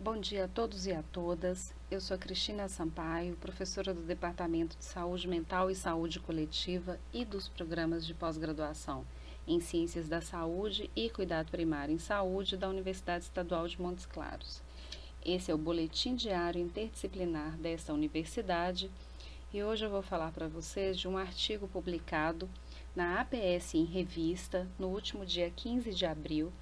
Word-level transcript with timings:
Bom 0.00 0.16
dia 0.16 0.44
a 0.44 0.48
todos 0.48 0.86
e 0.86 0.92
a 0.92 1.02
todas. 1.02 1.74
Eu 1.90 2.00
sou 2.00 2.16
Cristina 2.16 2.68
Sampaio, 2.68 3.34
professora 3.34 3.92
do 3.92 4.02
Departamento 4.02 4.78
de 4.78 4.84
Saúde 4.84 5.26
Mental 5.26 5.72
e 5.72 5.74
Saúde 5.74 6.20
Coletiva 6.20 7.00
e 7.12 7.24
dos 7.24 7.48
programas 7.48 8.06
de 8.06 8.14
pós-graduação 8.14 9.04
em 9.44 9.58
Ciências 9.58 10.08
da 10.08 10.20
Saúde 10.20 10.88
e 10.94 11.10
Cuidado 11.10 11.50
Primário 11.50 11.92
em 11.92 11.98
Saúde 11.98 12.56
da 12.56 12.68
Universidade 12.68 13.24
Estadual 13.24 13.66
de 13.66 13.82
Montes 13.82 14.06
Claros. 14.06 14.62
Esse 15.26 15.50
é 15.50 15.54
o 15.54 15.58
boletim 15.58 16.14
diário 16.14 16.62
interdisciplinar 16.62 17.56
desta 17.56 17.92
universidade 17.92 18.88
e 19.52 19.64
hoje 19.64 19.84
eu 19.84 19.90
vou 19.90 20.02
falar 20.02 20.30
para 20.30 20.46
vocês 20.46 20.96
de 20.96 21.08
um 21.08 21.18
artigo 21.18 21.66
publicado 21.66 22.48
na 22.94 23.20
APS 23.20 23.74
em 23.74 23.84
Revista 23.84 24.68
no 24.78 24.90
último 24.90 25.26
dia 25.26 25.50
15 25.50 25.92
de 25.92 26.06
abril, 26.06 26.52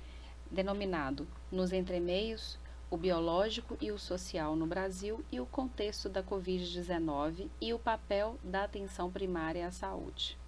denominado 0.51 1.29
Nos 1.53 1.71
Entremeios 1.71 2.59
o 2.91 2.97
biológico 2.97 3.77
e 3.81 3.91
o 3.91 3.99
social 3.99 4.55
no 4.55 4.67
Brasil 4.67 5.25
e 5.33 5.41
o 5.41 5.47
contexto 5.47 6.09
da 6.09 6.23
Covid-19 6.23 7.49
e 7.61 7.75
o 7.75 7.79
papel 7.79 8.39
da 8.45 8.65
atenção 8.65 9.11
primária 9.11 9.67
à 9.67 9.71
saúde. 9.71 10.39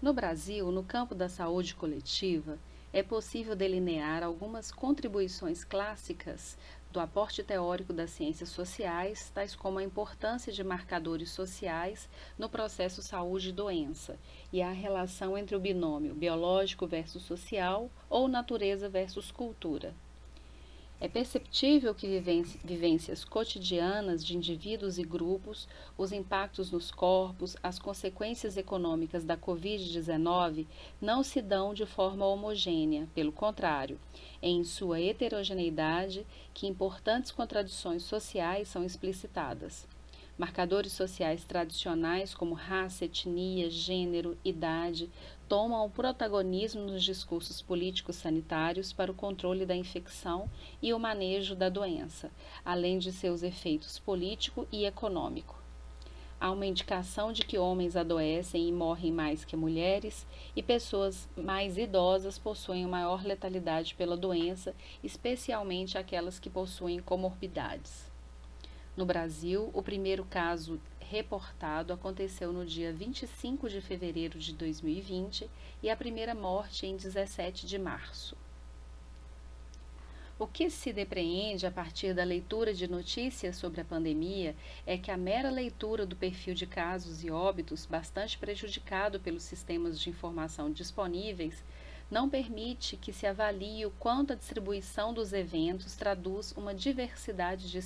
No 0.00 0.12
Brasil, 0.12 0.70
no 0.70 0.84
campo 0.84 1.14
da 1.14 1.28
saúde 1.28 1.74
coletiva, 1.74 2.58
é 2.92 3.02
possível 3.02 3.54
delinear 3.54 4.22
algumas 4.22 4.70
contribuições 4.70 5.64
clássicas 5.64 6.56
do 6.96 7.00
aporte 7.00 7.42
teórico 7.42 7.92
das 7.92 8.10
ciências 8.10 8.48
sociais, 8.48 9.30
tais 9.34 9.54
como 9.54 9.78
a 9.78 9.82
importância 9.82 10.50
de 10.50 10.64
marcadores 10.64 11.30
sociais 11.30 12.08
no 12.38 12.48
processo 12.48 13.02
saúde 13.02 13.50
e 13.50 13.52
doença, 13.52 14.18
e 14.50 14.62
a 14.62 14.70
relação 14.70 15.36
entre 15.36 15.54
o 15.54 15.60
binômio 15.60 16.14
biológico 16.14 16.86
versus 16.86 17.22
social 17.22 17.90
ou 18.08 18.28
natureza 18.28 18.88
versus 18.88 19.30
cultura. 19.30 19.94
É 20.98 21.08
perceptível 21.08 21.94
que 21.94 22.18
vivências 22.64 23.22
cotidianas 23.22 24.24
de 24.24 24.34
indivíduos 24.34 24.96
e 24.96 25.02
grupos, 25.02 25.68
os 25.98 26.10
impactos 26.10 26.70
nos 26.70 26.90
corpos, 26.90 27.54
as 27.62 27.78
consequências 27.78 28.56
econômicas 28.56 29.22
da 29.22 29.36
Covid-19 29.36 30.66
não 30.98 31.22
se 31.22 31.42
dão 31.42 31.74
de 31.74 31.84
forma 31.84 32.24
homogênea, 32.24 33.06
pelo 33.14 33.30
contrário, 33.30 34.00
em 34.40 34.64
sua 34.64 34.98
heterogeneidade, 34.98 36.26
que 36.54 36.66
importantes 36.66 37.30
contradições 37.30 38.02
sociais 38.02 38.66
são 38.66 38.82
explicitadas. 38.82 39.86
Marcadores 40.38 40.92
sociais 40.92 41.44
tradicionais 41.44 42.34
como 42.34 42.54
raça, 42.54 43.06
etnia, 43.06 43.70
gênero, 43.70 44.36
idade 44.44 45.10
tomam 45.48 45.86
o 45.86 45.90
protagonismo 45.90 46.82
nos 46.82 47.02
discursos 47.02 47.62
políticos 47.62 48.16
sanitários 48.16 48.92
para 48.92 49.10
o 49.10 49.14
controle 49.14 49.64
da 49.64 49.74
infecção 49.74 50.50
e 50.82 50.92
o 50.92 50.98
manejo 50.98 51.56
da 51.56 51.70
doença, 51.70 52.30
além 52.62 52.98
de 52.98 53.12
seus 53.12 53.42
efeitos 53.42 53.98
político 53.98 54.68
e 54.70 54.84
econômico. 54.84 55.56
Há 56.38 56.50
uma 56.50 56.66
indicação 56.66 57.32
de 57.32 57.40
que 57.40 57.56
homens 57.56 57.96
adoecem 57.96 58.68
e 58.68 58.72
morrem 58.72 59.10
mais 59.10 59.42
que 59.42 59.56
mulheres, 59.56 60.26
e 60.54 60.62
pessoas 60.62 61.26
mais 61.34 61.78
idosas 61.78 62.38
possuem 62.38 62.86
maior 62.86 63.24
letalidade 63.24 63.94
pela 63.94 64.18
doença, 64.18 64.74
especialmente 65.02 65.96
aquelas 65.96 66.38
que 66.38 66.50
possuem 66.50 66.98
comorbidades. 66.98 68.14
No 68.96 69.04
Brasil, 69.04 69.70
o 69.74 69.82
primeiro 69.82 70.24
caso 70.24 70.80
reportado 70.98 71.92
aconteceu 71.92 72.50
no 72.50 72.64
dia 72.64 72.92
25 72.92 73.68
de 73.68 73.82
fevereiro 73.82 74.38
de 74.38 74.54
2020 74.54 75.50
e 75.82 75.90
a 75.90 75.96
primeira 75.96 76.34
morte 76.34 76.86
em 76.86 76.96
17 76.96 77.66
de 77.66 77.78
março. 77.78 78.34
O 80.38 80.46
que 80.46 80.70
se 80.70 80.92
depreende 80.92 81.66
a 81.66 81.70
partir 81.70 82.14
da 82.14 82.24
leitura 82.24 82.72
de 82.72 82.88
notícias 82.88 83.56
sobre 83.56 83.82
a 83.82 83.84
pandemia 83.84 84.56
é 84.86 84.96
que 84.96 85.10
a 85.10 85.16
mera 85.16 85.50
leitura 85.50 86.06
do 86.06 86.16
perfil 86.16 86.54
de 86.54 86.66
casos 86.66 87.22
e 87.22 87.30
óbitos, 87.30 87.86
bastante 87.86 88.38
prejudicado 88.38 89.20
pelos 89.20 89.42
sistemas 89.42 90.00
de 90.00 90.10
informação 90.10 90.70
disponíveis, 90.70 91.62
não 92.10 92.28
permite 92.28 92.96
que 92.96 93.12
se 93.12 93.26
avalie 93.26 93.84
o 93.84 93.90
quanto 93.90 94.32
a 94.32 94.36
distribuição 94.36 95.12
dos 95.12 95.32
eventos 95.32 95.96
traduz 95.96 96.52
uma 96.52 96.74
diversidade 96.74 97.70
de, 97.70 97.80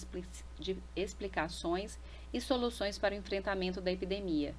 de 0.59 0.77
explicações 0.95 1.99
e 2.33 2.41
soluções 2.41 2.99
para 2.99 3.15
o 3.15 3.19
enfrentamento 3.19 3.81
da 3.81 3.91
epidemia. 3.91 4.55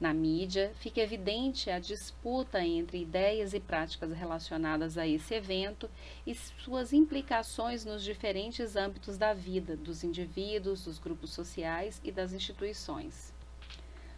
Na 0.00 0.12
mídia, 0.12 0.72
fica 0.80 1.00
evidente 1.00 1.70
a 1.70 1.78
disputa 1.78 2.62
entre 2.62 3.00
ideias 3.00 3.54
e 3.54 3.60
práticas 3.60 4.12
relacionadas 4.12 4.98
a 4.98 5.06
esse 5.06 5.34
evento 5.34 5.88
e 6.26 6.34
suas 6.34 6.92
implicações 6.92 7.84
nos 7.84 8.02
diferentes 8.02 8.74
âmbitos 8.74 9.16
da 9.16 9.32
vida 9.32 9.76
dos 9.76 10.02
indivíduos, 10.02 10.84
dos 10.84 10.98
grupos 10.98 11.30
sociais 11.30 12.00
e 12.02 12.10
das 12.10 12.32
instituições. 12.32 13.32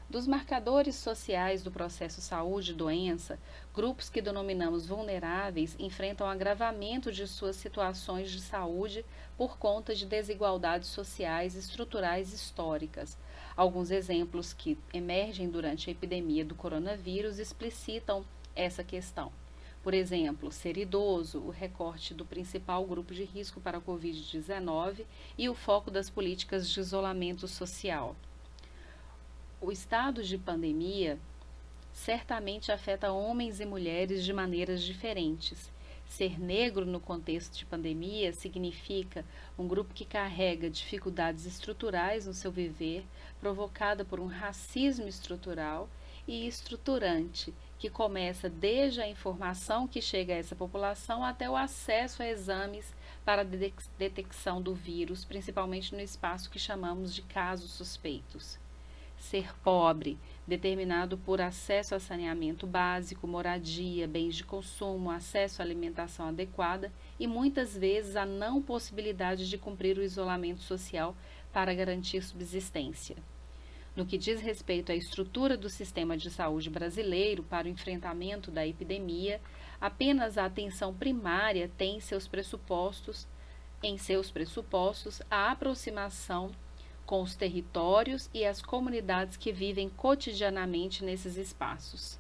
Dos 0.09 0.25
marcadores 0.25 0.95
sociais 0.95 1.65
do 1.65 1.71
processo 1.73 2.21
saúde-doença, 2.21 3.41
grupos 3.75 4.09
que 4.09 4.23
denominamos 4.23 4.87
vulneráveis 4.87 5.75
enfrentam 5.81 6.29
agravamento 6.29 7.11
de 7.11 7.27
suas 7.27 7.57
situações 7.57 8.31
de 8.31 8.41
saúde 8.41 9.05
por 9.37 9.59
conta 9.59 9.97
de 9.97 10.07
desigualdades 10.07 10.91
sociais 10.91 11.57
estruturais 11.57 12.33
históricas. 12.33 13.19
Alguns 13.57 13.91
exemplos 13.91 14.53
que 14.53 14.79
emergem 14.95 15.51
durante 15.51 15.91
a 15.91 15.93
epidemia 15.93 16.45
do 16.45 16.55
coronavírus 16.55 17.41
explicitam 17.41 18.25
essa 18.55 18.85
questão. 18.85 19.33
Por 19.83 19.93
exemplo, 19.93 20.53
ser 20.53 20.77
idoso, 20.77 21.41
o 21.41 21.51
recorte 21.51 22.15
do 22.15 22.25
principal 22.25 22.85
grupo 22.87 23.13
de 23.13 23.25
risco 23.25 23.61
para 23.61 23.79
a 23.79 23.81
Covid-19 23.81 25.05
e 25.37 25.49
o 25.49 25.55
foco 25.55 25.91
das 25.91 26.09
políticas 26.09 26.71
de 26.71 26.79
isolamento 26.79 27.49
social. 27.49 28.15
O 29.67 29.73
estado 29.73 30.23
de 30.23 30.39
pandemia 30.39 31.19
certamente 31.93 32.71
afeta 32.71 33.11
homens 33.11 33.59
e 33.59 33.67
mulheres 33.67 34.25
de 34.25 34.33
maneiras 34.33 34.81
diferentes. 34.81 35.73
Ser 36.07 36.39
negro 36.39 36.87
no 36.87 37.01
contexto 37.01 37.59
de 37.59 37.67
pandemia 37.67 38.33
significa 38.33 39.25
um 39.59 39.67
grupo 39.67 39.93
que 39.93 40.05
carrega 40.05 40.71
dificuldades 40.71 41.47
estruturais 41.47 42.27
no 42.27 42.33
seu 42.33 42.53
viver, 42.53 43.05
provocada 43.41 44.05
por 44.05 44.21
um 44.21 44.27
racismo 44.27 45.09
estrutural 45.09 45.89
e 46.29 46.47
estruturante, 46.47 47.53
que 47.77 47.91
começa 47.91 48.49
desde 48.49 49.01
a 49.01 49.09
informação 49.09 49.89
que 49.89 50.01
chega 50.01 50.33
a 50.33 50.39
essa 50.39 50.55
população 50.55 51.25
até 51.25 51.51
o 51.51 51.57
acesso 51.57 52.23
a 52.23 52.29
exames 52.29 52.95
para 53.25 53.43
a 53.43 53.79
detecção 53.99 54.63
do 54.63 54.77
vírus, 54.77 55.25
principalmente 55.25 55.93
no 55.93 56.01
espaço 56.01 56.51
que 56.51 56.59
chamamos 56.61 57.13
de 57.13 57.23
casos 57.23 57.73
suspeitos 57.73 58.65
ser 59.19 59.55
pobre, 59.63 60.19
determinado 60.47 61.19
por 61.19 61.41
acesso 61.41 61.95
a 61.95 62.01
saneamento 62.01 62.67
básico, 62.67 63.27
moradia, 63.27 64.07
bens 64.07 64.37
de 64.37 64.45
consumo, 64.45 65.11
acesso 65.11 65.61
à 65.61 65.65
alimentação 65.65 66.29
adequada 66.29 66.93
e 67.19 67.27
muitas 67.27 67.77
vezes 67.77 68.17
a 68.17 68.25
não 68.25 68.63
possibilidade 68.63 69.49
de 69.49 69.59
cumprir 69.59 69.99
o 69.99 70.03
isolamento 70.03 70.63
social 70.63 71.17
para 71.53 71.75
garantir 71.75 72.23
subsistência. 72.23 73.17
No 73.97 74.05
que 74.05 74.19
diz 74.19 74.43
respeito 74.43 74.93
à 74.93 74.95
estrutura 74.95 75.57
do 75.57 75.71
sistema 75.71 76.17
de 76.19 76.31
saúde 76.31 76.69
brasileiro 76.69 77.43
para 77.43 77.67
o 77.67 77.71
enfrentamento 77.71 78.51
da 78.51 78.67
epidemia, 78.67 79.41
apenas 79.81 80.37
a 80.37 80.45
atenção 80.45 80.93
primária 80.93 81.71
tem 81.79 81.99
seus 81.99 82.29
pressupostos, 82.29 83.27
em 83.83 83.97
seus 83.97 84.31
pressupostos, 84.31 85.23
a 85.31 85.51
aproximação 85.51 86.51
com 87.07 87.23
os 87.23 87.37
territórios 87.37 88.29
e 88.35 88.45
as 88.45 88.61
comunidades 88.61 89.37
que 89.37 89.53
vivem 89.53 89.89
cotidianamente 89.89 91.05
nesses 91.05 91.37
espaços. 91.37 92.19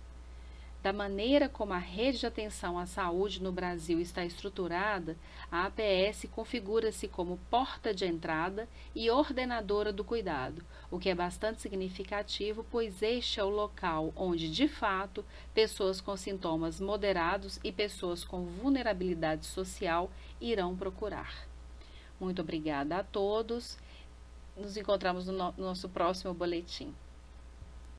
Da 0.86 0.92
maneira 0.92 1.48
como 1.48 1.72
a 1.72 1.78
rede 1.78 2.18
de 2.18 2.26
atenção 2.26 2.78
à 2.78 2.86
saúde 2.86 3.42
no 3.42 3.50
Brasil 3.50 4.00
está 4.00 4.24
estruturada, 4.24 5.16
a 5.50 5.66
APS 5.66 6.28
configura-se 6.30 7.08
como 7.08 7.40
porta 7.50 7.92
de 7.92 8.06
entrada 8.06 8.68
e 8.94 9.10
ordenadora 9.10 9.92
do 9.92 10.04
cuidado, 10.04 10.62
o 10.88 11.00
que 11.00 11.08
é 11.08 11.14
bastante 11.14 11.60
significativo, 11.60 12.64
pois 12.70 13.02
este 13.02 13.40
é 13.40 13.42
o 13.42 13.50
local 13.50 14.12
onde, 14.14 14.48
de 14.48 14.68
fato, 14.68 15.24
pessoas 15.52 16.00
com 16.00 16.16
sintomas 16.16 16.80
moderados 16.80 17.58
e 17.64 17.72
pessoas 17.72 18.22
com 18.22 18.44
vulnerabilidade 18.44 19.44
social 19.44 20.08
irão 20.40 20.76
procurar. 20.76 21.48
Muito 22.20 22.42
obrigada 22.42 22.98
a 22.98 23.02
todos 23.02 23.76
nos 24.56 24.76
encontramos 24.76 25.26
no, 25.26 25.52
no 25.52 25.52
nosso 25.58 25.88
próximo 25.88 26.32
boletim. 26.34 26.94